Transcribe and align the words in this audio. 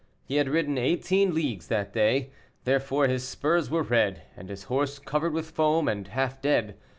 He 0.25 0.37
had 0.37 0.49
ridden 0.49 0.79
eighteen 0.79 1.35
leagues 1.35 1.67
that 1.67 1.93
day; 1.93 2.31
therefore 2.63 3.07
his 3.07 3.23
spurs 3.27 3.69
were 3.69 3.83
red, 3.83 4.23
and 4.35 4.49
his 4.49 4.63
horse 4.63 4.97
covered 4.97 5.31
with 5.31 5.51
foam, 5.51 5.87
and 5.87 6.07
half 6.07 6.41
dead. 6.41 6.75